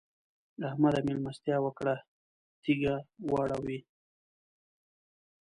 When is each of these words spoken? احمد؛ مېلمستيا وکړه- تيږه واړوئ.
احمد؛ 0.69 0.95
مېلمستيا 1.07 1.57
وکړه- 1.61 1.95
تيږه 2.63 2.95
واړوئ. 3.31 3.79